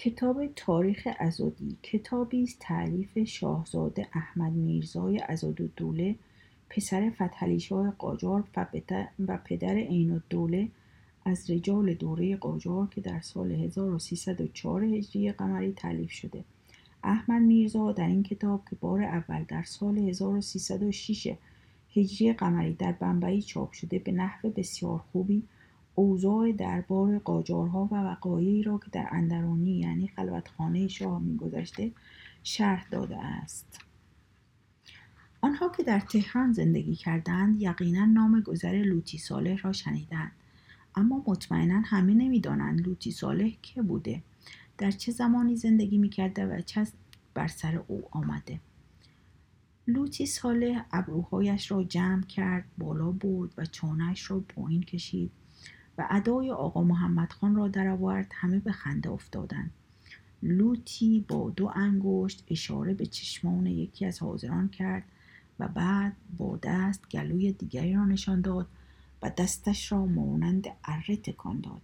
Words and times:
کتاب 0.00 0.46
تاریخ 0.56 1.08
ازادی 1.18 1.76
کتابی 1.82 2.42
است 2.42 2.56
تعلیف 2.60 3.18
شاهزاده 3.18 4.08
احمد 4.12 4.52
میرزای 4.52 5.22
دوله 5.76 6.14
پسر 6.70 7.10
فتحعلی 7.10 7.60
شاه 7.60 7.90
قاجار 7.90 8.44
و 9.18 9.38
پدر 9.44 9.74
عین 9.74 10.10
الدوله 10.10 10.68
از 11.24 11.50
رجال 11.50 11.94
دوره 11.94 12.36
قاجار 12.36 12.88
که 12.90 13.00
در 13.00 13.20
سال 13.20 13.52
1304 13.52 14.84
هجری 14.84 15.32
قمری 15.32 15.72
تعلیف 15.72 16.10
شده. 16.10 16.44
احمد 17.04 17.42
میرزا 17.42 17.92
در 17.92 18.06
این 18.06 18.22
کتاب 18.22 18.62
که 18.70 18.76
بار 18.80 19.02
اول 19.02 19.44
در 19.48 19.62
سال 19.62 19.98
1306 19.98 21.36
هجری 21.96 22.32
قمری 22.32 22.74
در 22.74 22.92
بمبئی 22.92 23.42
چاپ 23.42 23.72
شده 23.72 23.98
به 23.98 24.12
نحو 24.12 24.50
بسیار 24.50 24.98
خوبی 25.12 25.42
اوضاع 25.98 26.52
دربار 26.52 27.18
قاجارها 27.18 27.88
و 27.92 27.94
وقایعی 27.94 28.62
را 28.62 28.78
که 28.78 28.90
در 28.92 29.08
اندرونی 29.10 29.78
یعنی 29.78 30.08
خلوتخانه 30.08 30.88
شاه 30.88 31.22
میگذشته 31.22 31.92
شرح 32.42 32.86
داده 32.90 33.18
است. 33.18 33.80
آنها 35.40 35.68
که 35.68 35.82
در 35.82 36.00
تهران 36.00 36.52
زندگی 36.52 36.94
کردند 36.94 37.62
یقینا 37.62 38.04
نام 38.04 38.40
گذر 38.40 38.72
لوتی 38.72 39.18
صالح 39.18 39.56
را 39.62 39.72
شنیدند. 39.72 40.32
اما 40.94 41.24
مطمئنا 41.26 41.80
همه 41.84 42.14
نمی‌دانند 42.14 42.86
لوتی 42.86 43.10
صالح 43.10 43.50
که 43.62 43.82
بوده 43.82 44.22
در 44.78 44.90
چه 44.90 45.12
زمانی 45.12 45.56
زندگی 45.56 45.98
می‌کرده 45.98 46.46
و 46.46 46.60
چه 46.60 46.86
بر 47.34 47.48
سر 47.48 47.82
او 47.86 48.04
آمده. 48.10 48.60
لوتی 49.86 50.26
صالح 50.26 50.84
ابروهایش 50.92 51.70
را 51.70 51.84
جمع 51.84 52.22
کرد 52.22 52.64
بالا 52.78 53.10
برد 53.10 53.50
و 53.56 53.64
چانهش 53.64 54.30
را 54.30 54.40
پایین 54.40 54.82
کشید. 54.82 55.30
و 55.98 56.06
ادای 56.10 56.50
آقا 56.50 56.82
محمد 56.82 57.32
خان 57.32 57.54
را 57.54 57.68
درآورد 57.68 58.32
همه 58.34 58.58
به 58.58 58.72
خنده 58.72 59.10
افتادند. 59.10 59.70
لوتی 60.42 61.24
با 61.28 61.50
دو 61.50 61.72
انگشت 61.74 62.44
اشاره 62.48 62.94
به 62.94 63.06
چشمان 63.06 63.66
یکی 63.66 64.06
از 64.06 64.22
حاضران 64.22 64.68
کرد 64.68 65.04
و 65.58 65.68
بعد 65.68 66.16
با 66.38 66.58
دست 66.62 67.08
گلوی 67.10 67.52
دیگری 67.52 67.94
را 67.94 68.04
نشان 68.04 68.40
داد 68.40 68.66
و 69.22 69.30
دستش 69.30 69.92
را 69.92 70.06
مانند 70.06 70.68
اره 70.84 71.16
تکان 71.16 71.60
داد. 71.60 71.82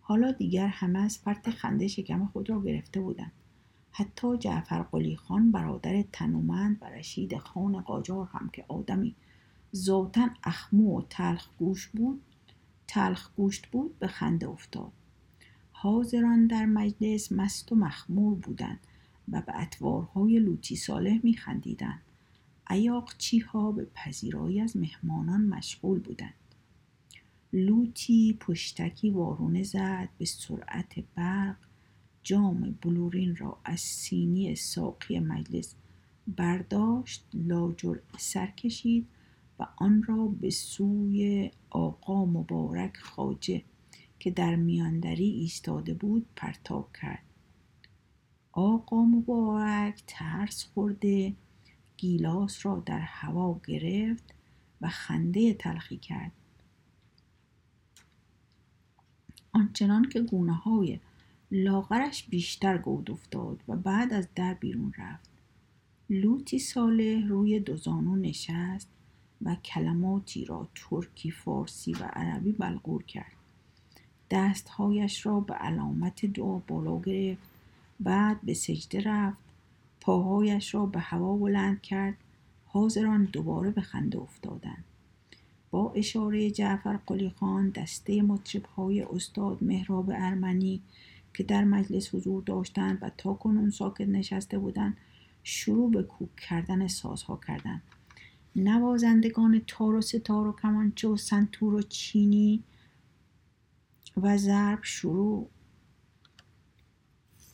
حالا 0.00 0.32
دیگر 0.32 0.66
همه 0.66 0.98
از 0.98 1.18
فرط 1.18 1.48
خنده 1.48 1.88
شکم 1.88 2.26
خود 2.26 2.50
را 2.50 2.60
گرفته 2.60 3.00
بودند. 3.00 3.32
حتی 3.92 4.38
جعفر 4.38 4.82
قلی 4.82 5.16
خان 5.16 5.52
برادر 5.52 6.04
تنومند 6.12 6.78
و 6.80 6.84
رشید 6.84 7.38
خان 7.38 7.80
قاجار 7.80 8.28
هم 8.32 8.50
که 8.52 8.64
آدمی 8.68 9.14
ذاتا 9.76 10.28
اخمو 10.44 10.98
و 10.98 11.02
تلخ 11.10 11.48
گوش 11.58 11.86
بود 11.86 12.22
تلخ 12.88 13.30
گوشت 13.36 13.66
بود 13.66 13.98
به 13.98 14.06
خنده 14.06 14.48
افتاد. 14.48 14.92
حاضران 15.72 16.46
در 16.46 16.66
مجلس 16.66 17.32
مست 17.32 17.72
و 17.72 17.74
مخمور 17.74 18.34
بودند 18.34 18.80
و 19.28 19.42
به 19.42 19.60
اطوارهای 19.60 20.38
لوتی 20.38 20.76
صالح 20.76 21.20
میخندیدند 21.22 22.02
ایاقچی 22.70 23.38
ها 23.38 23.72
به 23.72 23.86
پذیرایی 23.94 24.60
از 24.60 24.76
مهمانان 24.76 25.40
مشغول 25.40 25.98
بودند. 25.98 26.34
لوتی 27.52 28.36
پشتکی 28.40 29.10
وارونه 29.10 29.62
زد 29.62 30.08
به 30.18 30.24
سرعت 30.24 30.94
برق. 31.14 31.56
جام 32.22 32.78
بلورین 32.82 33.36
را 33.36 33.58
از 33.64 33.80
سینی 33.80 34.54
ساقی 34.54 35.18
مجلس 35.18 35.74
برداشت 36.36 37.24
لاجر 37.34 37.98
سر 38.18 38.46
کشید 38.46 39.06
و 39.58 39.66
آن 39.76 40.02
را 40.02 40.26
به 40.26 40.50
سوی 40.50 41.50
آقا 41.70 42.24
مبارک 42.24 42.96
خاجه 42.96 43.62
که 44.18 44.30
در 44.30 44.56
میاندری 44.56 45.30
ایستاده 45.30 45.94
بود 45.94 46.26
پرتاب 46.36 46.88
کرد. 47.02 47.22
آقا 48.52 49.04
مبارک 49.04 50.02
ترس 50.06 50.64
خورده 50.64 51.34
گیلاس 51.96 52.66
را 52.66 52.82
در 52.86 53.00
هوا 53.00 53.60
گرفت 53.66 54.34
و 54.80 54.88
خنده 54.88 55.54
تلخی 55.54 55.96
کرد. 55.96 56.32
آنچنان 59.52 60.08
که 60.08 60.20
گونه 60.20 60.54
های 60.54 61.00
لاغرش 61.50 62.24
بیشتر 62.24 62.78
گود 62.78 63.10
افتاد 63.10 63.62
و 63.68 63.76
بعد 63.76 64.12
از 64.12 64.28
در 64.34 64.54
بیرون 64.54 64.92
رفت. 64.98 65.30
لوتی 66.10 66.58
صالح 66.58 67.26
روی 67.28 67.60
دو 67.60 67.76
زانو 67.76 68.16
نشست 68.16 68.88
و 69.42 69.54
کلماتی 69.54 70.44
را 70.44 70.68
ترکی 70.74 71.30
فارسی 71.30 71.92
و 71.92 72.10
عربی 72.12 72.52
بلغور 72.52 73.02
کرد. 73.02 73.32
دستهایش 74.30 75.26
را 75.26 75.40
به 75.40 75.54
علامت 75.54 76.26
دعا 76.26 76.58
بالا 76.58 77.00
گرفت. 77.00 77.42
بعد 78.00 78.40
به 78.42 78.54
سجده 78.54 79.00
رفت. 79.00 79.38
پاهایش 80.00 80.74
را 80.74 80.86
به 80.86 81.00
هوا 81.00 81.36
بلند 81.36 81.82
کرد. 81.82 82.14
حاضران 82.66 83.24
دوباره 83.24 83.70
به 83.70 83.80
خنده 83.80 84.18
افتادند. 84.18 84.84
با 85.70 85.92
اشاره 85.92 86.50
جعفر 86.50 86.96
قلی 87.06 87.30
خان 87.30 87.70
دسته 87.70 88.22
مطرب 88.22 88.64
های 88.64 89.02
استاد 89.02 89.58
مهراب 89.60 90.10
ارمنی 90.10 90.80
که 91.34 91.42
در 91.42 91.64
مجلس 91.64 92.14
حضور 92.14 92.42
داشتند 92.42 92.98
و 93.02 93.10
تا 93.16 93.34
کنون 93.34 93.70
ساکت 93.70 94.08
نشسته 94.08 94.58
بودند 94.58 94.96
شروع 95.42 95.90
به 95.90 96.02
کوک 96.02 96.36
کردن 96.36 96.86
سازها 96.86 97.40
کردند. 97.46 97.82
نوازندگان 98.58 99.62
تار 99.66 99.94
و 99.94 100.00
ستار 100.00 100.46
و 100.46 100.52
کمانچه 100.52 101.08
و 101.08 101.16
سنتور 101.16 101.74
و 101.74 101.82
چینی 101.82 102.64
و 104.16 104.38
ضرب 104.38 104.78
شروع 104.82 105.50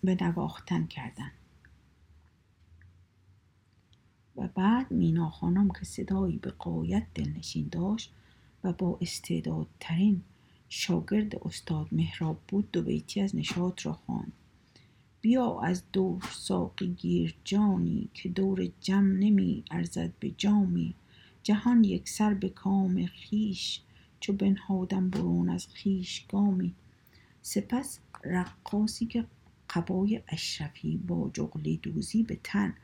به 0.04 0.16
نواختن 0.20 0.86
کردند 0.86 1.32
و 4.36 4.48
بعد 4.48 4.90
مینا 4.90 5.30
خانم 5.30 5.68
که 5.68 5.84
صدایی 5.84 6.38
به 6.38 6.50
قایت 6.50 7.06
دلنشین 7.14 7.68
داشت 7.72 8.12
و 8.64 8.72
با 8.72 8.98
استعدادترین 9.00 10.22
شاگرد 10.68 11.36
استاد 11.36 11.88
مهراب 11.92 12.40
بود 12.48 12.70
دو 12.70 12.82
بیتی 12.82 13.20
از 13.20 13.36
نشاط 13.36 13.86
را 13.86 13.92
خواند. 13.92 14.32
بیا 15.24 15.60
از 15.60 15.82
دور 15.92 16.22
ساقی 16.32 16.86
گیر 16.86 17.34
جانی 17.44 18.08
که 18.14 18.28
دور 18.28 18.68
جم 18.80 19.04
نمی 19.04 19.64
ارزد 19.70 20.12
به 20.20 20.30
جامی. 20.30 20.94
جهان 21.42 21.84
یک 21.84 22.08
سر 22.08 22.34
به 22.34 22.48
کام 22.48 23.06
خیش 23.06 23.80
چو 24.20 24.32
بنهادم 24.32 25.10
برون 25.10 25.48
از 25.48 25.66
خیش 25.66 26.26
گامی. 26.28 26.74
سپس 27.42 27.98
رقاصی 28.24 29.06
که 29.06 29.24
قبای 29.70 30.22
اشرفی 30.28 30.96
با 30.96 31.30
جغلی 31.34 31.76
دوزی 31.76 32.22
به 32.22 32.38
تن 32.44 32.74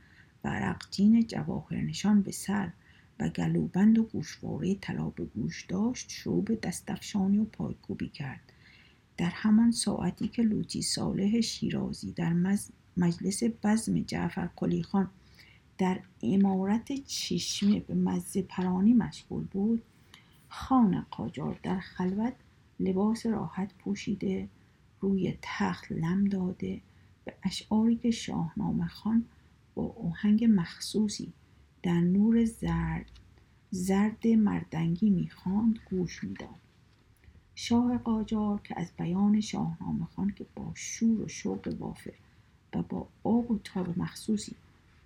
و 0.44 0.48
رقجین 0.48 1.26
جواهر 1.26 1.76
نشان 1.76 2.22
به 2.22 2.32
سر 2.32 2.72
و 3.18 3.28
گلوبند 3.28 3.98
و 3.98 4.02
گوشواره 4.02 4.74
طلا 4.74 5.10
به 5.10 5.24
گوش 5.24 5.64
داشت 5.64 6.10
شروع 6.10 6.44
به 6.44 6.56
دستفشانی 6.56 7.38
و 7.38 7.44
پایکوبی 7.44 8.08
کرد. 8.08 8.49
در 9.20 9.30
همان 9.30 9.70
ساعتی 9.70 10.28
که 10.28 10.42
لوتی 10.42 10.82
صالح 10.82 11.40
شیرازی 11.40 12.12
در 12.12 12.32
مجلس 12.96 13.42
بزم 13.64 14.00
جعفر 14.00 14.48
قلی 14.56 14.82
خان 14.82 15.10
در 15.78 16.00
امارت 16.22 16.92
چشمه 17.06 17.80
به 17.80 17.94
مزه 17.94 18.42
پرانی 18.42 18.94
مشغول 18.94 19.44
بود 19.44 19.82
خان 20.48 21.06
قاجار 21.10 21.60
در 21.62 21.80
خلوت 21.80 22.32
لباس 22.80 23.26
راحت 23.26 23.74
پوشیده 23.74 24.48
روی 25.00 25.34
تخت 25.42 25.92
لم 25.92 26.24
داده 26.24 26.80
به 27.24 27.34
اشعاری 27.42 27.96
که 27.96 28.10
شاهنامه 28.10 28.88
خان 28.88 29.24
با 29.74 29.82
اوهنگ 29.82 30.44
مخصوصی 30.50 31.32
در 31.82 32.00
نور 32.00 32.44
زرد 32.44 33.10
زرد 33.70 34.26
مردنگی 34.26 35.10
می‌خواند 35.10 35.78
گوش 35.90 36.24
می‌داد. 36.24 36.69
شاه 37.62 37.98
قاجار 37.98 38.60
که 38.64 38.80
از 38.80 38.90
بیان 38.98 39.40
شاهنامه 39.40 40.04
خان 40.04 40.32
که 40.36 40.46
با 40.56 40.72
شور 40.74 41.20
و 41.20 41.28
شوق 41.28 41.76
وافر 41.78 42.12
و 42.74 42.82
با 42.82 43.08
آب 43.24 43.50
و 43.50 43.58
تاب 43.64 43.98
مخصوصی 43.98 44.56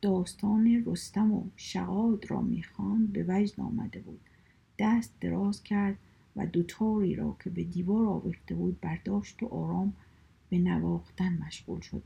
داستان 0.03 0.83
رستم 0.87 1.33
و 1.33 1.45
شقاد 1.57 2.31
را 2.31 2.41
می‌خواند 2.41 3.13
به 3.13 3.25
وجد 3.29 3.61
آمده 3.61 4.01
بود. 4.01 4.21
دست 4.79 5.13
دراز 5.21 5.63
کرد 5.63 5.99
و 6.37 6.47
دوتاری 6.47 7.15
را 7.15 7.37
که 7.45 7.51
به 7.51 7.65
دیوار 7.65 8.07
آویخته 8.07 8.55
بود 8.55 8.81
برداشت 8.81 9.43
و 9.43 9.47
آرام 9.47 9.93
به 10.51 10.59
نواختن 10.59 11.39
مشغول 11.47 11.81
شد. 11.81 12.03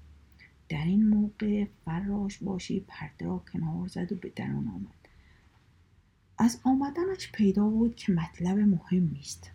در 0.68 0.84
این 0.84 1.08
موقع 1.08 1.66
فراش 1.84 2.38
باشی 2.38 2.84
پرده 2.88 3.26
را 3.26 3.42
کنار 3.52 3.88
زد 3.88 4.12
و 4.12 4.14
به 4.14 4.32
درون 4.36 4.68
آمد. 4.68 5.08
از 6.38 6.60
آمدنش 6.64 7.32
پیدا 7.32 7.68
بود 7.68 7.96
که 7.96 8.12
مطلب 8.12 8.58
مهمی 8.58 9.18
است 9.20 9.50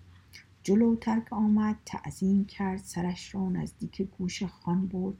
جلوتر 0.63 1.19
که 1.19 1.35
آمد 1.35 1.77
تعظیم 1.85 2.45
کرد 2.45 2.77
سرش 2.77 3.35
را 3.35 3.49
نزدیک 3.49 4.01
گوش 4.01 4.43
خان 4.43 4.87
برد 4.87 5.15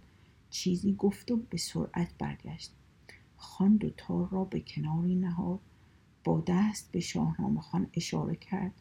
چیزی 0.49 0.95
گفت 0.95 1.31
و 1.31 1.37
به 1.37 1.57
سرعت 1.57 2.17
برگشت. 2.19 2.71
خان 3.37 3.77
دوتار 3.77 4.29
را 4.29 4.43
به 4.43 4.59
کناری 4.59 5.15
نهاد 5.15 5.59
با 6.23 6.43
دست 6.47 6.91
به 6.91 6.99
شاهنامه 6.99 7.61
خان 7.61 7.87
اشاره 7.93 8.35
کرد. 8.35 8.71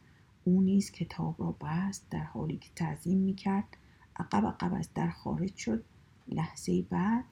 او 0.43 0.61
نیز 0.61 0.91
کتاب 0.91 1.35
را 1.39 1.55
بست 1.61 2.09
در 2.09 2.23
حالی 2.23 2.57
که 2.57 2.69
تعظیم 2.75 3.17
می‌کرد 3.17 3.77
عقب 4.15 4.45
عقب 4.45 4.73
از 4.73 4.89
در 4.93 5.09
خارج 5.09 5.55
شد. 5.55 5.83
لحظه 6.27 6.81
بعد 6.81 7.25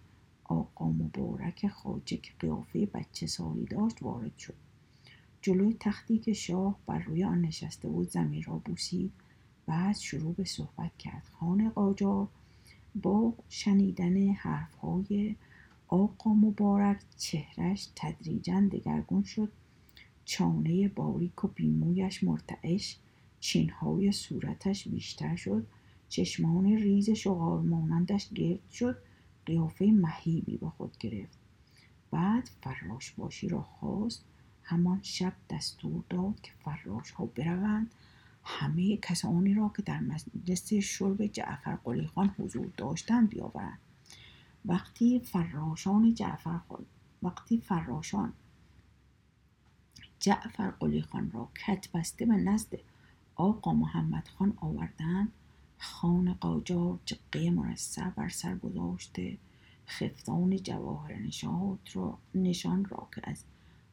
آقا 0.44 0.90
مبارک 0.90 1.68
خاجه 1.68 2.18
که 2.18 2.32
قیافه 2.40 2.86
بچه 2.86 3.28
سالی 3.28 3.66
داشت 3.66 4.04
وارد 4.04 4.38
شد. 4.38 4.56
جلوی 5.42 5.78
تختی 5.80 6.18
که 6.18 6.34
شاه 6.34 6.80
بر 6.86 7.00
روی 7.00 7.24
آن 7.24 7.42
نشسته 7.42 7.88
بود 7.88 8.10
زمین 8.10 8.44
را 8.44 8.58
بوسید. 8.58 9.12
بعد 9.66 9.96
شروع 9.96 10.34
به 10.34 10.44
صحبت 10.44 10.98
کرد. 10.98 11.24
خان 11.40 11.70
قاجار 11.70 12.28
با 12.96 13.34
شنیدن 13.50 14.30
حرفهای 14.30 15.36
آقا 15.88 16.34
مبارک 16.34 17.00
چهرش 17.18 17.90
تدریجا 17.96 18.62
دگرگون 18.62 19.24
شد. 19.24 19.52
چانه 20.26 20.88
باریک 20.88 21.44
و 21.44 21.48
بیمویش 21.48 22.24
مرتعش 22.24 22.98
چینهای 23.40 24.12
صورتش 24.12 24.88
بیشتر 24.88 25.36
شد. 25.36 25.68
چشمان 26.10 26.66
ریز 26.66 27.10
شغال 27.10 27.66
مانندش 27.66 28.30
گرد 28.30 28.70
شد. 28.72 28.98
قیافه 29.46 29.86
مهیبی 29.86 30.58
به 30.58 30.70
خود 30.70 30.98
گرفت. 30.98 31.40
بعد 32.12 32.50
فراش 32.62 33.12
باشی 33.12 33.48
را 33.48 33.62
خواست. 33.62 34.24
همان 34.64 35.00
شب 35.02 35.34
دستور 35.50 36.04
داد 36.10 36.42
که 36.42 36.52
فراش 36.64 37.12
ها 37.12 37.26
بروند. 37.26 37.92
همه 38.44 38.98
کسانی 38.98 39.54
را 39.54 39.72
که 39.78 39.82
در 39.82 40.00
مجلس 40.00 40.74
شرب 40.74 41.26
جعفر 41.26 41.76
قلی 41.76 42.08
خان 42.08 42.36
حضور 42.40 42.72
داشتند 42.78 43.30
بیاورند. 43.30 43.80
وقتی 44.66 45.20
فراشان 45.20 46.14
جعفر 46.14 46.60
وقتی 47.24 47.58
فراشان 47.58 48.34
جعفر 50.20 50.72
قلی 50.72 51.02
خان 51.02 51.32
را 51.32 51.50
کت 51.56 51.92
بسته 51.92 52.26
به 52.26 52.34
نزد 52.34 52.74
آقا 53.36 53.74
محمد 53.74 54.28
خان 54.28 54.54
آوردند 54.62 55.32
خان 55.78 56.34
قاجار 56.34 57.00
جقه 57.06 57.50
مرصع 57.50 58.10
بر 58.10 58.30
سر 58.30 58.56
گذاشته 58.56 59.38
خفتان 59.88 60.58
جواهر 60.58 61.14
نشات 61.14 61.96
را 61.96 62.18
نشان 62.36 62.86
را 62.86 63.08
که 63.16 63.22
از 63.24 63.44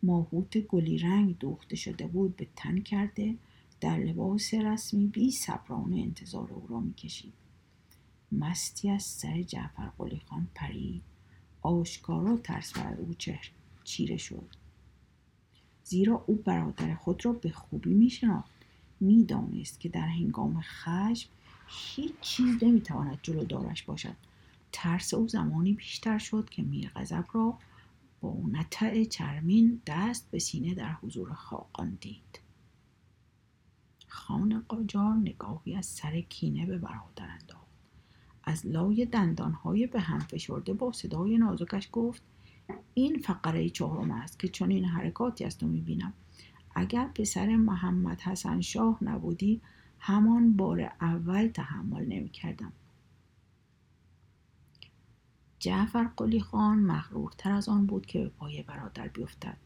ماهوت 0.02 0.58
گلی 0.58 0.98
رنگ 0.98 1.38
دوخته 1.38 1.76
شده 1.76 2.06
بود 2.06 2.36
به 2.36 2.46
تن 2.56 2.80
کرده 2.80 3.34
در 3.80 3.98
لباس 3.98 4.54
رسمی 4.54 5.06
بی 5.06 5.30
صبرانه 5.30 5.96
انتظار 5.96 6.52
او 6.52 6.66
را 6.69 6.80
می‌کشید. 6.80 7.32
مستی 8.32 8.90
از 8.90 9.02
سر 9.02 9.42
جعفر 9.42 9.86
قلی 9.98 10.22
خان 10.26 10.48
پرید. 10.54 11.02
آشکارا 11.62 12.36
ترس 12.36 12.72
بر 12.72 12.94
او 12.94 13.14
چهر 13.14 13.50
چیره 13.84 14.16
شد. 14.16 14.48
زیرا 15.84 16.25
او 16.26 16.34
برادر 16.34 16.94
خود 16.94 17.26
را 17.26 17.32
به 17.32 17.50
خوبی 17.50 17.94
میشناخت. 17.94 18.50
می‌دانست 19.00 19.80
که 19.80 19.88
در 19.88 20.08
هنگام 20.08 20.60
خشم 20.60 21.30
هیچ 21.66 22.12
چیز 22.20 22.64
نمی‌تواند 22.64 23.19
جلو 23.22 23.44
دارش 23.44 23.82
باشد. 23.82 24.16
ترس 24.72 25.14
او 25.14 25.28
زمانی 25.28 25.72
بیشتر 25.72 26.19
شد 26.19 26.48
که 26.50 26.62
میر 26.62 26.92
را 27.34 27.58
با 28.20 28.36
نطع 28.52 29.04
چرمین 29.04 29.82
دست 29.86 30.30
به 30.30 30.38
سینه 30.38 30.75
در 30.75 30.92
حضور 30.92 31.32
خاقان 31.32 31.98
دید. 32.00 32.40
خان 34.08 34.64
قاجار 34.69 35.14
نگاهی 35.14 35.76
از 35.76 35.87
سر 35.87 36.20
کینه 36.20 36.66
به 36.66 36.78
برادر 36.78 37.28
انداخت. 37.31 37.69
از 38.44 38.66
لای 38.66 39.06
دندانهای 39.06 39.87
به 39.87 40.00
هم 40.00 40.19
فشرده 40.19 40.72
با 40.72 40.93
صدای 40.93 41.38
نازکش 41.38 41.88
گفت 41.93 42.22
این 42.94 43.19
فقره 43.19 43.70
چهارم 43.70 44.10
است 44.10 44.38
که 44.38 44.49
چون 44.49 44.70
این 44.70 44.84
حرکاتی 44.84 45.44
از 45.44 45.58
تو 45.58 45.66
می‌بینم. 45.66 46.12
اگر 46.75 47.08
پسر 47.08 47.56
محمد 47.56 48.20
حسن 48.20 48.60
شاه 48.60 48.99
نبودی 49.05 49.60
همان 49.99 50.56
بار 50.56 50.81
اول 51.00 51.49
تحمل 51.49 52.04
نمی 52.04 52.28
کردم. 52.28 52.72
جعفر 55.58 56.04
قلی 56.16 56.40
خان 56.40 56.78
مغرورتر 56.78 57.52
از 57.52 57.69
آن 57.69 57.87
بود 57.87 58.06
که 58.06 58.19
به 58.19 58.28
پای 58.28 58.62
برادر 58.62 59.08
بیفتد. 59.08 59.56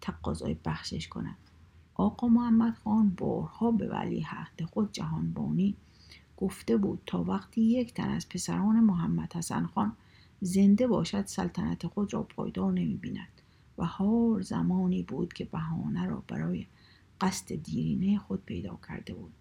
تقاضای 0.00 0.56
بخشش 0.64 1.08
کند. 1.08 1.36
آقا 1.94 2.28
محمد 2.28 2.74
خان 2.84 3.08
بارها 3.16 3.70
به 3.70 3.88
ولی 3.88 4.26
عهد 4.30 4.64
خود 4.64 4.92
جهانبانی 4.92 5.74
گفته 6.36 6.76
بود 6.76 7.00
تا 7.06 7.22
وقتی 7.22 7.60
یک 7.60 7.94
تن 7.94 8.10
از 8.10 8.28
پسران 8.28 8.80
محمد 8.80 9.32
حسن 9.32 9.66
خان 9.66 9.92
زنده 10.40 10.86
باشد 10.86 11.26
سلطنت 11.26 11.86
خود 11.86 12.14
را 12.14 12.22
پایدار 12.22 12.72
نمی 12.72 12.94
بیند 12.94 13.28
و 13.78 13.84
هر 13.84 14.40
زمانی 14.40 15.02
بود 15.02 15.32
که 15.32 15.44
بهانه 15.44 16.06
را 16.06 16.22
برای 16.28 16.66
قصد 17.20 17.54
دیرینه 17.54 18.18
خود 18.18 18.44
پیدا 18.44 18.78
کرده 18.88 19.14
بود. 19.14 19.32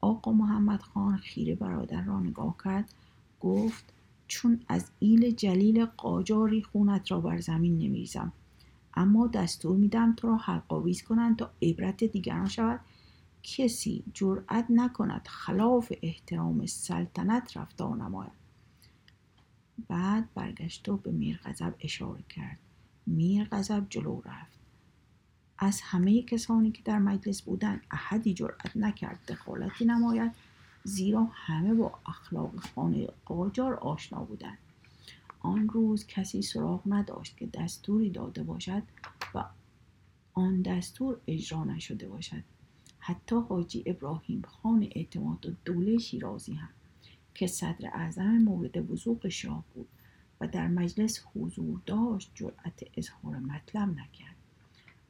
آقا 0.00 0.32
محمد 0.32 0.82
خان 0.82 1.16
خیره 1.16 1.54
برادر 1.54 2.02
را 2.02 2.20
نگاه 2.20 2.56
کرد 2.64 2.94
گفت 3.40 3.92
چون 4.28 4.60
از 4.68 4.90
ایل 4.98 5.30
جلیل 5.30 5.84
قاجاری 5.84 6.62
خونت 6.62 7.10
را 7.10 7.20
بر 7.20 7.40
زمین 7.40 7.78
نمیریزم. 7.78 8.32
اما 8.98 9.26
دستور 9.26 9.76
میدم 9.76 10.12
تو 10.12 10.28
را 10.28 10.36
حلقاویز 10.36 11.02
کنند 11.02 11.36
تا 11.36 11.50
عبرت 11.62 12.04
دیگران 12.04 12.48
شود. 12.48 12.80
کسی 13.42 14.04
جرأت 14.14 14.66
نکند 14.70 15.26
خلاف 15.28 15.92
احترام 16.02 16.66
سلطنت 16.66 17.56
رفتار 17.56 17.96
نماید. 17.96 18.32
بعد 19.88 20.34
برگشت 20.34 20.88
و 20.88 20.96
به 20.96 21.10
میر 21.10 21.40
غضب 21.44 21.74
اشاره 21.80 22.22
کرد. 22.28 22.58
میر 23.06 23.44
غضب 23.44 23.86
جلو 23.90 24.20
رفت. 24.24 24.58
از 25.58 25.80
همه 25.80 26.22
کسانی 26.22 26.70
که 26.70 26.82
در 26.84 26.98
مجلس 26.98 27.42
بودند 27.42 27.80
احدی 27.90 28.34
جرأت 28.34 28.76
نکرد 28.76 29.18
دخالتی 29.28 29.84
نماید 29.84 30.32
زیرا 30.84 31.28
همه 31.32 31.74
با 31.74 31.98
اخلاق 32.06 32.56
خانه 32.74 33.08
قاجار 33.24 33.74
آشنا 33.74 34.24
بودند. 34.24 34.58
آن 35.40 35.68
روز 35.68 36.06
کسی 36.06 36.42
سراغ 36.42 36.82
نداشت 36.86 37.36
که 37.36 37.46
دستوری 37.46 38.10
داده 38.10 38.42
باشد 38.42 38.82
و 39.34 39.44
آن 40.34 40.62
دستور 40.62 41.20
اجرا 41.26 41.64
نشده 41.64 42.08
باشد. 42.08 42.42
حتی 42.98 43.36
حاجی 43.36 43.82
ابراهیم 43.86 44.42
خان 44.42 44.88
اعتماد 44.94 45.46
و 45.46 45.52
دوله 45.64 45.98
شیرازی 45.98 46.52
هم 46.54 46.68
که 47.34 47.46
صدر 47.46 47.90
اعظم 47.92 48.38
مورد 48.38 48.90
وضوق 48.90 49.28
شاه 49.28 49.64
بود 49.74 49.88
و 50.40 50.46
در 50.46 50.68
مجلس 50.68 51.24
حضور 51.34 51.80
داشت 51.86 52.30
جرأت 52.34 52.82
اظهار 52.96 53.36
مطلب 53.36 53.88
نکرد. 53.88 54.36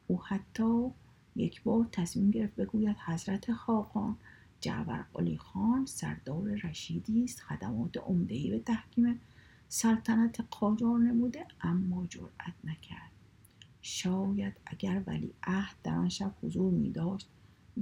او 0.06 0.22
حتی 0.22 0.90
یک 1.36 1.62
بار 1.62 1.88
تصمیم 1.92 2.30
گرفت 2.30 2.56
بگوید 2.56 2.96
حضرت 3.06 3.52
خاقان 3.52 4.16
جعفر 4.60 5.04
قلی 5.14 5.36
خان 5.36 5.86
سردار 5.86 6.60
رشیدی 6.64 7.24
است 7.24 7.40
خدمات 7.40 7.96
عمدهای 7.96 8.50
به 8.50 8.58
تحکیم 8.58 9.20
سلطنت 9.68 10.46
قاجار 10.50 10.98
نموده 10.98 11.46
اما 11.60 12.06
جرأت 12.06 12.54
نکرد. 12.64 13.10
شاید 13.82 14.54
اگر 14.66 15.02
ولی 15.06 15.32
عهد 15.42 15.76
در 15.82 15.94
آن 15.94 16.08
شب 16.08 16.34
حضور 16.42 16.72
می 16.72 16.90
داشت 16.90 17.28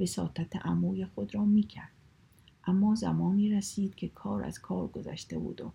وساطت 0.00 0.56
عموی 0.56 1.06
خود 1.06 1.34
را 1.34 1.44
می 1.44 1.62
کرد 1.62 1.92
اما 2.64 2.94
زمانی 2.94 3.50
رسید 3.50 3.94
که 3.94 4.08
کار 4.08 4.44
از 4.44 4.58
کار 4.58 4.86
گذشته 4.86 5.38
بود 5.38 5.60
و 5.60 5.72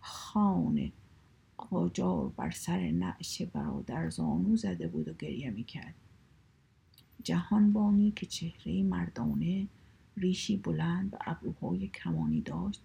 خان 0.00 0.92
قاجار 1.56 2.28
بر 2.28 2.50
سر 2.50 2.90
نعش 2.90 3.42
برادر 3.42 4.10
زانو 4.10 4.56
زده 4.56 4.88
بود 4.88 5.08
و 5.08 5.12
گریه 5.12 5.50
می 5.50 5.64
کرد 5.64 5.94
جهانبانی 7.22 8.10
که 8.10 8.26
چهره 8.26 8.82
مردانه 8.82 9.66
ریشی 10.16 10.56
بلند 10.56 11.14
و 11.14 11.16
ابروهای 11.20 11.88
کمانی 11.88 12.40
داشت 12.40 12.82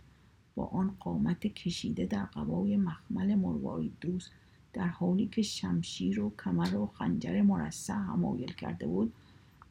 با 0.56 0.66
آن 0.66 0.96
قامت 1.00 1.48
کشیده 1.48 2.06
در 2.06 2.26
قبای 2.26 2.78
مخمل 2.78 3.36
مروارید 3.36 3.94
دوست 4.02 4.32
در 4.74 4.88
حالی 4.88 5.28
که 5.28 5.42
شمشیر 5.42 6.20
و 6.20 6.32
کمر 6.44 6.76
و 6.76 6.86
خنجر 6.86 7.42
مرصع 7.42 7.94
همایل 7.94 8.52
کرده 8.52 8.88
بود 8.88 9.14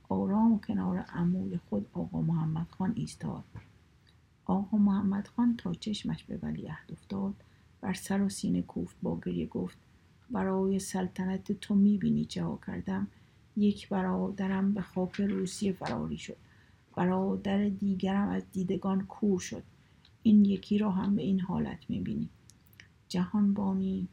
آرام 0.08 0.60
کنار 0.60 0.98
عموی 0.98 1.60
خود 1.68 1.86
آقا 1.92 2.22
محمد 2.22 2.66
خان 2.70 2.92
ایستاد. 2.96 3.44
آقا 4.44 4.78
محمد 4.78 5.26
خان 5.26 5.56
تا 5.56 5.74
چشمش 5.74 6.24
به 6.24 6.38
ولیعهد 6.42 6.92
افتاد 6.92 7.34
بر 7.80 7.94
سر 7.94 8.22
و 8.22 8.28
سینه 8.28 8.62
کوفت 8.62 8.96
با 9.02 9.20
گریه 9.24 9.46
گفت 9.46 9.78
برای 10.30 10.78
سلطنت 10.78 11.52
تو 11.52 11.74
می‌بینی 11.74 12.24
چه 12.24 12.44
کردم؟ 12.66 13.06
یک 13.56 13.88
برادرم 13.88 14.74
به 14.74 14.82
خاک 14.82 15.20
روسیه 15.20 15.72
فراری 15.72 16.18
شد. 16.18 16.36
برادر 16.96 17.68
دیگرم 17.68 18.28
از 18.28 18.42
دیدگان 18.52 19.06
کور 19.06 19.40
شد. 19.40 19.62
این 20.26 20.44
یکی 20.44 20.78
را 20.78 20.90
هم 20.90 21.16
به 21.16 21.22
این 21.22 21.40
حالت 21.40 21.78
می‌بینی. 21.88 22.28
جهانبانی. 23.08 24.08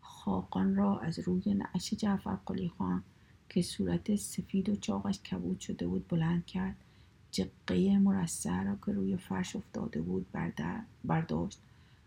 خاقان 0.00 0.76
را 0.76 0.98
از 0.98 1.18
روی 1.18 1.54
نعش 1.54 1.94
جعفر 1.94 2.36
قلی 2.46 2.68
خان 2.68 3.02
که 3.48 3.62
صورت 3.62 4.16
سفید 4.16 4.68
و 4.68 4.76
چاقش 4.76 5.18
کبود 5.20 5.60
شده 5.60 5.86
بود 5.86 6.08
بلند 6.08 6.46
کرد. 6.46 6.76
جقه 7.30 7.98
مرصع 7.98 8.62
را 8.62 8.76
که 8.86 8.92
روی 8.92 9.16
فرش 9.16 9.56
افتاده 9.56 10.02
بود 10.02 10.26
برداشت 11.04 11.60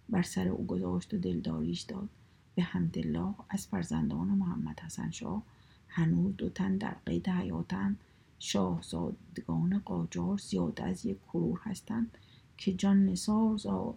بر 0.10 0.22
سر 0.22 0.48
او 0.48 0.66
گذاشت 0.66 1.14
و 1.14 1.18
دلداریش 1.18 1.82
داد. 1.82 2.10
به 2.56 2.64
حمدالله 2.64 3.34
از 3.50 3.68
فرزندان 3.68 4.28
محمد 4.28 4.80
حسن 4.80 5.12
شاه 5.12 5.44
هنوز 5.88 6.36
دو 6.38 6.50
تن 6.50 6.78
در 6.78 6.96
قید 7.06 7.30
حیاتند. 7.30 8.00
شاهزادگان 8.40 9.80
قاجار 9.80 10.38
زیاده 10.38 10.84
از 10.84 11.06
یک 11.06 11.18
کرور 11.22 11.60
هستند 11.64 12.18
که 12.58 12.74
جان 12.74 13.06
نسار 13.06 13.96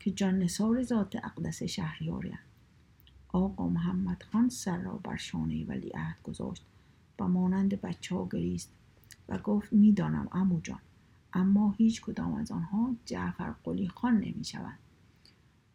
که 0.00 0.10
جان 0.10 0.38
نثار 0.38 0.82
ذات 0.82 1.16
اقدس 1.16 1.62
شهریاری 1.62 2.32
آقا 3.28 3.68
محمد 3.68 4.22
خان 4.32 4.48
سر 4.48 4.76
را 4.76 4.92
بر 4.92 5.16
شانه 5.16 5.64
ولیعهد 5.64 6.22
گذاشت 6.22 6.64
و 7.18 7.28
مانند 7.28 7.80
بچه 7.80 8.14
ها 8.14 8.28
گریست 8.32 8.70
و 9.28 9.38
گفت 9.38 9.72
می‌دانم 9.72 10.28
امو 10.32 10.60
جان 10.60 10.78
اما 11.32 11.74
هیچ 11.78 12.00
کدام 12.00 12.34
از 12.34 12.50
آنها 12.50 12.94
جعفر 13.04 13.54
قلی 13.64 13.88
خان 13.88 14.14
نمی 14.14 14.44
شوند 14.44 14.78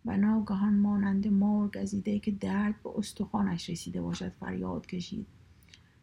و 0.05 0.17
ناگهان 0.17 0.73
مانند 0.73 1.27
مار 1.27 1.67
گزیده 1.67 2.19
که 2.19 2.31
درد 2.31 2.83
به 2.83 2.89
استخوانش 2.97 3.69
رسیده 3.69 4.01
باشد 4.01 4.29
فریاد 4.29 4.85
کشید. 4.85 5.27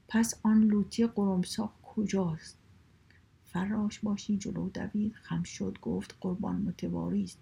پس 0.09 0.41
آن 0.43 0.65
لوتی 0.65 1.07
قرمساق 1.07 1.73
کجاست؟ 1.97 2.59
فراش 3.45 3.99
باشی 3.99 4.37
جلو 4.37 4.69
دوید 4.69 5.15
خم 5.15 5.43
شد 5.43 5.79
گفت 5.83 6.17
قربان 6.21 6.57
متواری 6.57 7.25
است 7.25 7.39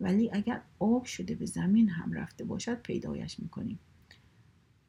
ولی 0.00 0.30
اگر 0.32 0.60
آب 0.78 1.04
شده 1.04 1.34
به 1.34 1.46
زمین 1.46 1.88
هم 1.88 2.12
رفته 2.12 2.44
باشد 2.44 2.82
پیدایش 2.82 3.40
می‌کنیم. 3.40 3.78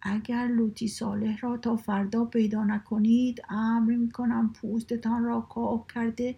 اگر 0.01 0.47
لوتی 0.47 0.87
صالح 0.87 1.37
را 1.37 1.57
تا 1.57 1.75
فردا 1.75 2.25
پیدا 2.25 2.63
نکنید 2.63 3.41
امر 3.49 3.95
می‌کنم 3.95 4.53
پوستتان 4.53 5.23
را 5.23 5.41
کاه 5.41 5.85
کرده 5.93 6.35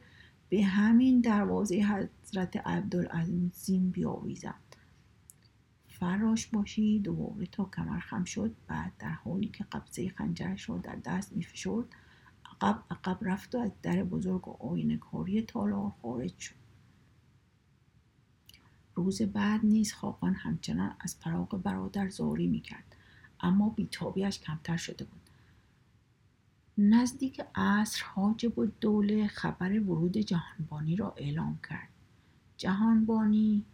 به 0.50 0.64
همین 0.64 1.22
دروازه 1.22 1.76
حضرت 1.76 2.58
عبدالعظیم 2.58 3.90
بیاویزم. 3.90 4.56
فراش 5.88 6.48
باشی 6.48 7.00
دوباره 7.00 7.46
تا 7.46 7.70
کمر 7.76 8.00
خم 8.00 8.24
شد 8.24 8.56
بعد 8.68 8.92
در 9.00 9.10
حالی 9.10 9.48
که 9.48 9.64
قبضه 9.64 10.10
خنجرش 10.10 10.70
را 10.70 10.78
در 10.78 10.96
دست 10.96 11.34
میفشرد 11.34 11.86
عقب 12.62 12.84
عقب 12.92 13.18
رفت 13.22 13.56
و 13.56 13.58
از 13.58 13.72
در 13.82 14.04
بزرگ 14.04 14.48
و 14.48 14.58
آینه 14.60 14.98
کاری 14.98 15.42
تالار 15.42 15.92
خارج 16.02 16.38
شد. 16.38 16.56
روز 18.96 19.22
بعد 19.22 19.66
نیز 19.66 19.94
خاقان 19.94 20.34
همچنان 20.34 20.96
از 21.00 21.16
فراغ 21.16 21.58
برادر 21.58 22.10
زاری 22.10 22.48
می‌کرد 22.48 22.96
اما 23.40 23.70
بیتابیش 23.70 24.40
کمتر 24.40 24.78
شده 24.78 25.06
بود. 25.06 25.22
نزدیک 26.78 27.42
عصر 27.56 28.04
حاجب 28.06 28.60
و 28.60 28.66
دوله 28.66 29.28
خبر 29.28 29.80
ورود 29.80 30.18
جهانبانی 30.18 30.96
را 30.96 31.14
اعلام 31.18 31.60
کرد. 31.70 31.90
جهانبانی 32.58 33.66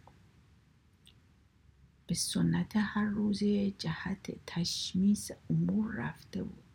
به 2.06 2.14
سنت 2.14 2.72
هر 2.76 3.04
روزه 3.04 3.70
جهت 3.70 4.46
تشمیس 4.46 5.30
امور 5.50 5.94
رفته 5.94 6.42
بود. 6.42 6.71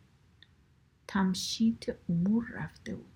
تمشیت 1.08 1.84
امور 2.10 2.46
رفته 2.54 2.94
بود. 2.94 3.06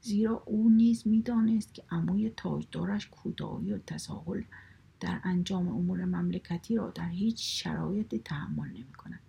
زیرا 0.00 0.42
او 0.46 0.70
نیز 0.70 1.06
می‌دانست 1.06 1.74
که 1.74 1.82
عموی 1.90 2.30
تاجدارش 2.30 3.08
کوتاهی 3.08 3.72
و 3.72 3.78
تساهل 3.78 4.42
در 5.00 5.20
انجام 5.24 5.68
امور 5.68 6.04
مملکتی 6.04 6.76
را 6.76 6.90
در 6.90 7.08
هیچ 7.08 7.62
شرایطی 7.62 8.18
تحمل 8.18 8.68
نمی 8.68 8.92
کند. 8.92 9.20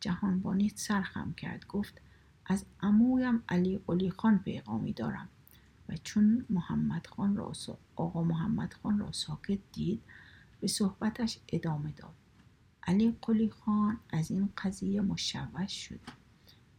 جهانبانی 0.00 0.72
سرخم 0.74 1.32
کرد. 1.32 1.66
گفت 1.66 2.00
از 2.46 2.64
امویم 2.80 3.42
علی 3.48 3.78
قلی 3.86 4.10
خان 4.10 4.38
پیغامی 4.38 4.92
دارم 4.92 5.28
و 5.88 5.96
چون 5.96 6.44
محمد 6.50 7.06
خان 7.06 7.36
را 7.36 7.52
آقا 7.96 8.22
محمد 8.22 8.74
خان 8.74 8.98
را 8.98 9.12
ساکت 9.12 9.58
دید 9.72 10.02
به 10.60 10.66
صحبتش 10.66 11.38
ادامه 11.48 11.92
داد. 11.92 12.14
علی 12.86 13.16
قلی 13.22 13.50
خان 13.50 14.00
از 14.10 14.30
این 14.30 14.48
قضیه 14.56 15.00
مشوش 15.00 15.72
شده 15.88 16.23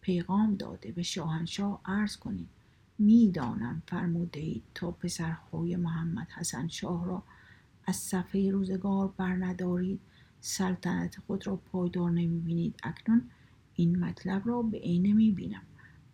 پیغام 0.05 0.55
داده. 0.55 0.91
به 0.91 1.03
شاهنشاه 1.03 1.81
عرض 1.85 2.17
کنید 2.17 2.47
می‌دانم 2.99 3.81
فرموده 3.87 4.39
اید 4.39 4.63
تا 4.75 4.91
پسرهای 4.91 5.75
محمد 5.75 6.27
حسن 6.29 6.67
شاه 6.67 7.05
را 7.05 7.23
از 7.85 7.95
صفحه 7.95 8.51
روزگار 8.51 9.13
برندارید. 9.17 9.99
سلطنت 10.41 11.19
خود 11.27 11.47
را 11.47 11.55
پایدار 11.55 12.11
نمی‌بینید. 12.11 12.79
اکنون 12.83 13.21
این 13.75 13.99
مطلب 13.99 14.47
را 14.47 14.61
به 14.61 14.77
عینه 14.77 15.13
می‌بینم 15.13 15.61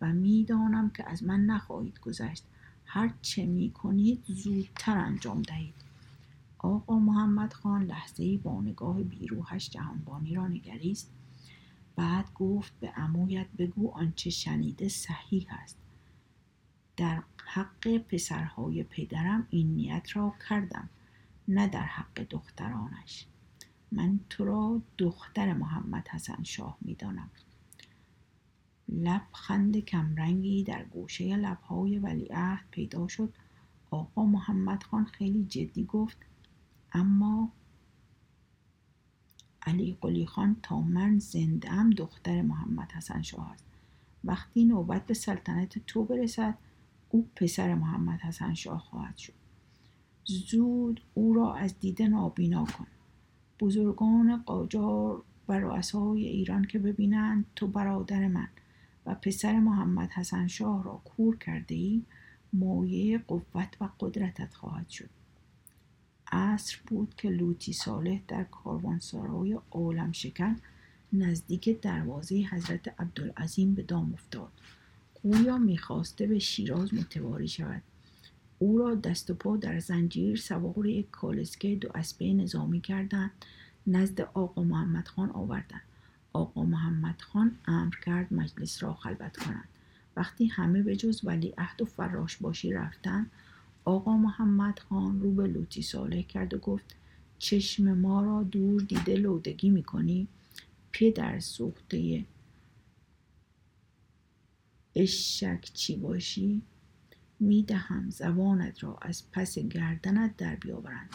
و 0.00 0.12
می‌دانم 0.12 0.90
که 0.90 1.10
از 1.10 1.24
من 1.24 1.40
نخواهید 1.46 2.00
گذشت. 2.00 2.44
هر 2.86 3.14
چه 3.22 3.46
می 3.46 3.70
کنید 3.70 4.24
زودتر 4.26 4.98
انجام 4.98 5.42
دهید. 5.42 5.74
آقا 6.58 6.98
محمد 6.98 7.52
خان 7.52 7.82
لحظه 7.84 8.38
با 8.38 8.60
نگاه 8.60 9.02
بیروحش 9.02 9.70
جهانبانی 9.70 10.34
را 10.34 10.48
نگریست. 10.48 11.10
بعد 11.96 12.34
گفت 12.34 12.72
به 12.80 12.92
امویت 12.96 13.46
بگو 13.58 13.90
آنچه 13.90 14.30
شنیده 14.30 14.88
صحیح 14.88 15.46
است. 15.50 15.78
در 16.96 17.22
حق 17.44 17.98
پسرهای 17.98 18.82
پدرم 18.82 19.46
این 19.50 19.74
نیت 19.74 20.16
را 20.16 20.34
کردم 20.48 20.88
نه 21.48 21.66
در 21.66 21.84
حق 21.84 22.26
دخترانش. 22.30 23.26
من 23.92 24.20
تو 24.30 24.44
را 24.44 24.82
دختر 24.98 25.52
محمد 25.52 26.08
حسن 26.08 26.42
شاه 26.42 26.78
می‌دانم. 26.80 27.30
لبخند 28.88 29.76
کمرنگی 29.76 30.64
در 30.64 30.84
گوشه 30.84 31.36
لبهای 31.36 31.98
ولیعهد 31.98 32.64
پیدا 32.70 33.08
شد. 33.08 33.34
آقا 33.90 34.24
محمد 34.24 34.82
خان 34.82 35.04
خیلی 35.04 35.44
جدی 35.44 35.84
گفت 35.84 36.16
اما 36.92 37.52
علی 39.66 39.96
قلی 40.00 40.26
خان 40.26 40.56
تا 40.62 40.80
من 40.80 41.18
زنده 41.18 41.72
ام 41.72 41.90
دختر 41.90 42.42
محمد 42.42 42.92
حسن 42.92 43.22
شاه 43.22 43.50
است. 43.52 43.64
وقتی 44.24 44.64
نوبت 44.64 45.06
به 45.06 45.14
سلطنت 45.14 45.78
تو 45.86 46.04
برسد 46.04 46.58
او 47.10 47.28
پسر 47.36 47.74
محمد 47.74 48.20
حسن 48.20 48.54
شاه 48.54 48.78
خواهد 48.78 49.16
شد. 49.16 49.32
زود 50.24 51.00
او 51.14 51.34
را 51.34 51.54
از 51.54 51.80
دیده 51.80 52.08
نابینا 52.08 52.64
کن. 52.64 52.86
بزرگان 53.60 54.36
قاجار 54.36 55.22
و 55.48 55.52
رؤسای 55.52 56.24
ایران 56.24 56.64
که 56.64 56.78
ببینند 56.78 57.44
تو 57.56 57.66
برادر 57.66 58.28
من 58.28 58.48
و 59.06 59.14
پسر 59.14 59.60
محمد 59.60 60.10
حسن 60.10 60.46
شاه 60.46 60.84
را 60.84 61.00
کور 61.04 61.36
کرده 61.36 61.74
ای 61.74 62.02
مایه 62.52 63.18
قوت 63.18 63.76
و 63.80 63.88
قدرتت 64.00 64.54
خواهد 64.54 64.88
شد. 64.88 65.10
عصر 66.32 66.78
بود 66.86 67.14
که 67.16 67.30
لوتی 67.30 67.72
صالح 67.72 68.20
در 68.28 68.44
کاروانسرای 68.44 69.58
عالم 69.70 70.12
شکن 70.12 70.56
نزدیک 71.12 71.80
دروازه 71.80 72.34
حضرت 72.34 73.00
عبدالعظیم 73.00 73.74
به 73.74 73.82
دام 73.82 74.12
افتاد. 74.12 74.52
گویا 75.22 75.58
می‌خواسته 75.58 76.26
به 76.26 76.38
شیراز 76.38 76.94
متواری 76.94 77.48
شود. 77.48 77.82
او 78.58 78.78
را 78.78 78.94
دست 78.94 79.30
و 79.30 79.34
پا 79.34 79.56
در 79.56 79.80
زنجیر 79.80 80.36
سوار 80.36 80.86
یک 80.86 81.10
کالسکه 81.10 81.76
دو 81.76 81.88
اسبه 81.94 82.32
نظامی 82.32 82.80
کردند 82.80 83.30
نزد 83.86 84.20
آقا 84.20 84.62
محمد 84.62 85.08
خان 85.08 85.30
آوردند. 85.30 85.82
آقا 86.32 86.62
محمد 86.62 87.20
خان 87.20 87.58
امر 87.66 87.94
کرد 88.06 88.34
مجلس 88.34 88.82
را 88.82 88.94
خلوت 88.94 89.36
کنند. 89.36 89.68
وقتی 90.16 90.46
همه 90.46 90.82
به 90.82 90.96
جز 90.96 91.24
ولی 91.24 91.54
عهد 91.58 91.82
و 91.82 91.84
فراش 91.84 92.36
باشی 92.36 92.72
رفتند 92.72 93.30
آقا 93.84 94.16
محمد 94.16 94.78
خان 94.78 95.20
رو 95.20 95.32
به 95.32 95.46
لوتی 95.46 95.82
صالح 95.82 96.22
کرد 96.22 96.54
و 96.54 96.58
گفت 96.58 96.96
چشم 97.38 97.98
ما 97.98 98.22
را 98.22 98.42
دور 98.42 98.82
دیده 98.82 99.16
لودگی 99.16 99.70
می‌کنی؟ 99.70 100.28
پدر 100.92 101.40
سوخته 101.40 102.26
اشک 104.94 105.60
چی 105.74 105.96
باشی؟ 105.96 106.62
می‌دهم 107.40 108.10
زبانت 108.10 108.84
را 108.84 108.98
از 109.02 109.30
پس 109.32 109.58
گردنت 109.58 110.36
در 110.36 110.56
بیاورند. 110.56 111.10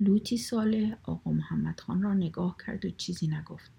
لوتی 0.00 0.36
صالح 0.36 0.96
آقا 1.02 1.32
محمد 1.32 1.80
خان 1.80 2.02
را 2.02 2.14
نگاه 2.14 2.56
کرد 2.66 2.84
و 2.84 2.90
چیزی 2.90 3.26
نگفت. 3.26 3.70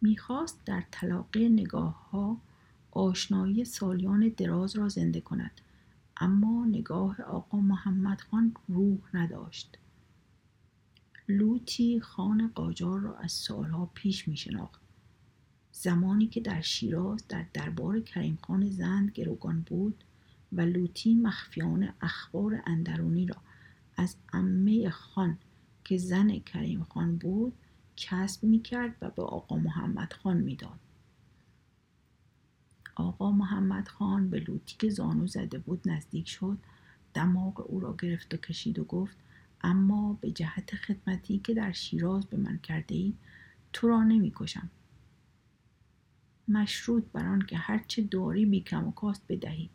می‌خواست 0.00 0.64
در 0.64 0.84
تلاقی 0.92 1.48
نگاه 1.48 2.10
ها 2.10 2.40
آشنایی 2.94 3.64
سالیان 3.64 4.28
دراز 4.36 4.76
را 4.76 4.88
زنده 4.88 5.20
کند. 5.20 5.60
اما 6.16 6.66
نگاه 6.66 7.22
آقا 7.22 7.60
محمد 7.60 8.20
خان 8.20 8.54
روح 8.68 8.98
نداشت. 9.14 9.78
لوتی 11.28 12.00
خان 12.00 12.50
قاجار 12.54 13.00
را 13.00 13.16
از 13.16 13.32
سالها 13.32 13.90
پیش 13.94 14.28
می 14.28 14.36
شناخت 14.36 14.80
زمانی 15.72 16.26
که 16.26 16.40
در 16.40 16.60
شیراز 16.60 17.24
در 17.28 17.46
دربار 17.52 18.00
کریم 18.00 18.38
خان 18.42 18.70
زند 18.70 19.10
گروگان 19.10 19.60
بود 19.60 20.04
و 20.52 20.60
لوتی 20.60 21.14
مخفیانه 21.14 21.94
اخبار 22.00 22.62
اندرونی 22.66 23.26
را 23.26 23.36
از 23.96 24.16
امه 24.32 24.90
خان 24.90 25.38
که 25.84 25.98
زن 25.98 26.38
کریم 26.38 26.82
خان 26.84 27.16
بود 27.16 27.52
کسب 27.96 28.44
می 28.44 28.62
کرد 28.62 28.96
و 29.02 29.10
به 29.10 29.22
آقا 29.22 29.56
محمد 29.56 30.12
خان 30.12 30.36
می‌داد. 30.36 30.78
آقا 32.96 33.30
محمد 33.32 33.88
خان 33.88 34.30
به 34.30 34.40
لوتی 34.40 34.76
که 34.78 34.90
زانو 34.90 35.26
زده 35.26 35.58
بود 35.58 35.88
نزدیک 35.88 36.28
شد 36.28 36.58
دماغ 37.14 37.70
او 37.70 37.80
را 37.80 37.96
گرفت 38.02 38.34
و 38.34 38.36
کشید 38.36 38.78
و 38.78 38.84
گفت 38.84 39.16
اما 39.60 40.18
به 40.20 40.30
جهت 40.30 40.74
خدمتی 40.74 41.38
که 41.38 41.54
در 41.54 41.72
شیراز 41.72 42.26
به 42.26 42.36
من 42.36 42.58
کرده 42.58 42.94
ای 42.94 43.14
تو 43.72 43.88
را 43.88 44.02
نمی 44.02 44.32
کشم. 44.36 44.70
مشروط 46.48 47.04
بر 47.12 47.26
آن 47.26 47.42
که 47.42 47.56
هرچه 47.56 48.02
داری 48.02 48.46
بی 48.46 48.60
کم 48.60 48.88
و 48.88 48.92
کاست 48.92 49.22
بدهی. 49.28 49.70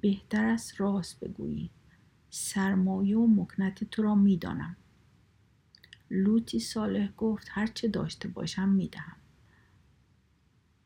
بهتر 0.00 0.44
است 0.44 0.80
راست 0.80 1.20
بگویی. 1.20 1.70
سرمایه 2.30 3.16
و 3.16 3.26
مکنت 3.26 3.84
تو 3.84 4.02
را 4.02 4.14
می‌دانم 4.14 4.76
لوتی 6.10 6.60
صالح 6.60 7.12
گفت 7.16 7.46
هرچه 7.50 7.88
داشته 7.88 8.28
باشم 8.28 8.68
می‌دهم 8.68 9.16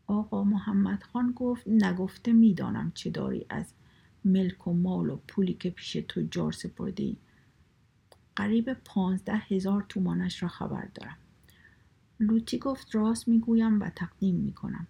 آقا 0.08 0.44
محمد 0.44 1.02
خان 1.02 1.32
گفت 1.36 1.68
نگفته 1.68 2.32
می‌دانم 2.32 2.92
چه 2.94 3.10
داری 3.10 3.46
از 3.48 3.72
ملک 4.24 4.66
و 4.66 4.72
مال 4.72 5.10
و 5.10 5.16
پولی 5.28 5.54
که 5.54 5.70
پیش 5.70 5.92
تجار 5.92 6.52
سپرده 6.52 7.02
ای 7.02 7.16
قریب 8.36 8.72
پانزده 8.72 9.36
هزار 9.36 9.86
تومانش 9.88 10.42
را 10.42 10.48
خبر 10.48 10.88
دارم. 10.94 11.16
لوتی 12.20 12.58
گفت 12.58 12.94
راست 12.94 13.28
می‌گویم 13.28 13.80
و 13.80 13.90
تقدیم 13.90 14.36
می‌کنم. 14.36 14.86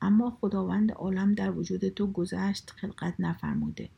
اما 0.00 0.30
خداوند 0.30 0.92
عالم 0.92 1.34
در 1.34 1.50
وجود 1.50 1.88
تو 1.88 2.06
گذشت 2.06 2.70
خلقت 2.70 3.14
نفرموده. 3.18 3.88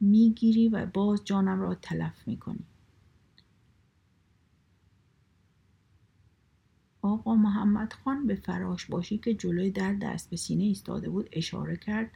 می‌گیری 0.00 0.68
و 0.68 0.86
باز 0.86 1.24
جانم 1.24 1.60
را 1.60 1.74
تلف 1.74 2.28
می‌کنی. 2.28 2.64
آقا 7.10 7.34
محمد 7.34 7.92
خان 7.92 8.26
به 8.26 8.34
فراش 8.34 8.86
باشی 8.86 9.18
که 9.18 9.34
جلوی 9.34 9.70
در 9.70 9.94
دست 9.94 10.30
به 10.30 10.36
سینه 10.36 10.64
ایستاده 10.64 11.08
بود 11.08 11.28
اشاره 11.32 11.76
کرد. 11.76 12.10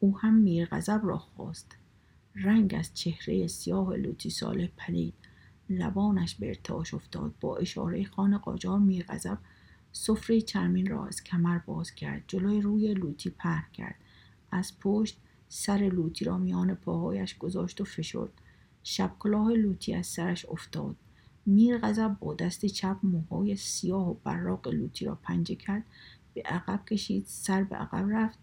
او 0.00 0.18
هم 0.18 0.34
میر 0.34 0.66
غضب 0.66 1.00
را 1.04 1.18
خواست. 1.18 1.76
رنگ 2.34 2.74
از 2.78 2.94
چهره 2.94 3.46
سیاه 3.46 3.96
لوتی 3.96 4.30
ساله 4.30 4.72
پلید. 4.76 5.14
لبانش 5.70 6.34
به 6.34 6.48
ارتعاش 6.48 6.94
افتاد. 6.94 7.34
با 7.40 7.56
اشاره 7.56 8.04
خان 8.04 8.38
قاجار 8.38 8.78
میر 8.78 9.04
غضب 9.08 9.38
سفره 9.92 10.40
چرمین 10.40 10.86
را 10.86 11.06
از 11.06 11.24
کمر 11.24 11.58
باز 11.58 11.94
کرد. 11.94 12.24
جلوی 12.26 12.60
روی 12.60 12.94
لوتی 12.94 13.30
پهن 13.30 13.66
کرد. 13.72 13.96
از 14.50 14.78
پشت 14.80 15.18
سر 15.48 15.78
لوتی 15.78 16.24
را 16.24 16.38
میان 16.38 16.74
پاهایش 16.74 17.38
گذاشت 17.38 17.80
و 17.80 17.84
فشرد. 17.84 18.32
شب 18.82 19.12
کلاه 19.18 19.52
لوتی 19.52 19.94
از 19.94 20.06
سرش 20.06 20.46
افتاد. 20.46 20.96
میر 21.46 21.78
غضب 21.78 22.16
با 22.20 22.34
دست 22.34 22.66
چپ 22.66 22.96
موهای 23.02 23.56
سیاه 23.56 24.10
و 24.10 24.14
براق 24.14 24.68
لوتی 24.68 25.04
را 25.04 25.14
پنجه 25.14 25.54
کرد 25.54 25.84
به 26.34 26.42
عقب 26.42 26.84
کشید 26.84 27.24
سر 27.26 27.64
به 27.64 27.76
عقب 27.76 28.06
رفت 28.10 28.38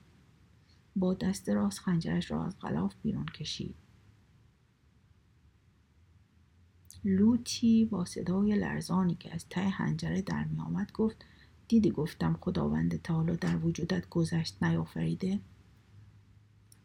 با 0.95 1.13
دست 1.13 1.49
راست 1.49 1.79
خنجرش 1.79 2.31
را 2.31 2.45
از 2.45 2.59
غلاف 2.59 2.95
بیرون 3.01 3.25
کشید. 3.25 3.75
لوتی 7.05 7.85
با 7.85 8.05
صدای 8.05 8.55
لرزانی 8.55 9.15
که 9.15 9.33
از 9.33 9.45
ته 9.49 9.61
هنجره 9.61 10.21
در 10.21 10.43
می 10.43 10.59
آمد 10.59 10.91
گفت 10.91 11.25
دیدی 11.67 11.91
گفتم 11.91 12.37
خداوند 12.41 13.01
تعالی 13.01 13.37
در 13.37 13.57
وجودت 13.57 14.09
گذشت 14.09 14.63
نیافریده؟ 14.63 15.39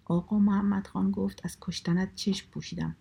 آقا 0.05 0.39
محمد 0.39 0.87
خان 0.87 1.11
گفت 1.11 1.41
از 1.45 1.57
کشتنت 1.61 2.15
چشم 2.15 2.51
پوشیدم. 2.51 2.97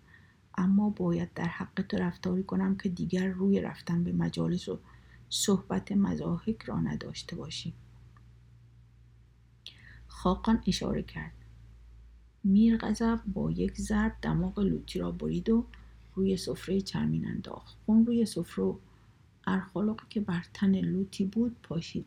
اما 0.58 0.90
باید 0.90 1.34
در 1.34 1.48
حق 1.48 1.82
تو 1.90 1.98
رفتاری 1.98 2.44
کنم 2.44 2.76
که 2.78 2.90
دیگر 2.90 3.28
روی 3.28 3.62
رفتن 3.62 4.04
به 4.04 4.12
مجالس 4.12 4.70
و 4.70 4.80
صحبت 5.30 5.92
مزاحک 5.92 6.64
را 6.64 6.80
نداشته 6.80 7.36
باشی. 7.36 7.74
خاقان 10.08 10.64
اشاره 10.68 11.04
کرد. 11.04 11.34
میر 12.44 12.78
غضب 12.78 13.20
با 13.34 13.52
یک 13.52 13.82
ضرب 13.82 14.16
دماغ 14.22 14.60
لوتی 14.60 15.00
را 15.00 15.12
برید 15.12 15.50
و 15.50 15.66
روی 16.16 16.38
سفره 16.38 16.82
چرمین 16.82 17.28
انداخت. 17.28 17.78
خون 17.86 18.06
روی 18.06 18.26
سفره 18.26 18.66
و 18.66 18.76
ارخالقی 19.48 20.06
که 20.10 20.20
بر 20.20 20.46
تن 20.54 20.76
لوتی 20.76 21.26
بود 21.26 21.56
پاشید. 21.64 22.06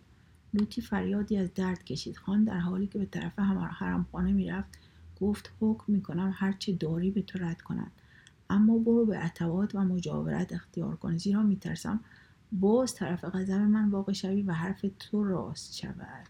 لوتی 0.54 0.80
فریادی 0.80 1.36
از 1.36 1.54
درد 1.54 1.84
کشید. 1.84 2.16
خان 2.16 2.44
در 2.44 2.58
حالی 2.58 2.86
که 2.86 2.98
به 2.98 3.06
طرف 3.06 3.38
حرمخانه 3.38 4.32
می‌رفت 4.32 4.78
گفت 5.20 5.52
حکم 5.60 5.92
می‌کنم 5.92 6.32
هرچه 6.36 6.72
داری 6.72 7.10
به 7.10 7.22
تو 7.22 7.38
رد 7.38 7.60
کنند 7.60 7.92
اما 8.50 8.78
برو 8.78 9.06
به 9.06 9.24
اطوات 9.24 9.74
و 9.74 9.78
مجاورت 9.78 10.52
اختیار 10.52 10.96
کن 10.96 11.16
زیرا 11.16 11.42
میترسم 11.42 12.00
باز 12.52 12.94
طرف 12.94 13.24
غضب 13.24 13.60
من 13.60 13.90
واقع 13.90 14.12
شوی 14.12 14.42
و 14.42 14.52
حرف 14.52 14.84
تو 14.98 15.24
راست 15.24 15.76
شود. 15.76 16.26